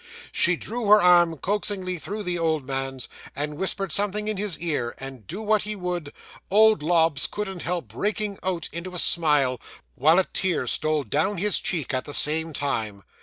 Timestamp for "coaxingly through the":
1.37-2.39